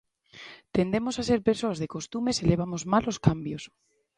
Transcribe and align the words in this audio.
Tendemos 0.75 1.15
a 1.17 1.23
ser 1.29 1.39
persoas 1.49 1.77
de 1.79 1.91
costumes 1.95 2.37
e 2.41 2.45
levamos 2.51 2.81
mal 2.91 3.05
os 3.11 3.21
cambios. 3.27 3.63